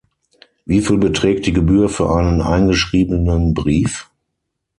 Wieviel 0.65 0.97
beträgt 0.97 1.45
die 1.45 1.53
Gebühr 1.53 1.87
für 1.87 2.09
einen 2.09 2.41
eingeschriebenen 2.41 3.53
Brief? 3.53 4.09